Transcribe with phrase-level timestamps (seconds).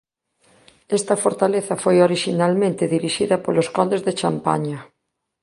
[0.97, 4.79] Esta fortaleza foi orixinalmente dirixida polos condes de Champaña.